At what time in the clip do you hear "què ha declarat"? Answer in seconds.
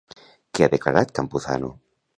0.59-1.15